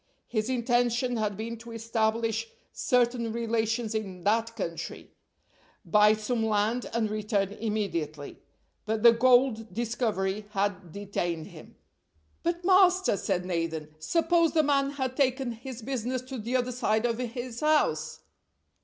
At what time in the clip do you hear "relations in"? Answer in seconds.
3.31-4.23